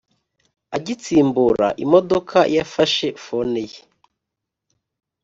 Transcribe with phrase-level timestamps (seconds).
[0.75, 3.79] agitsimbura imodoka yafashe fone ye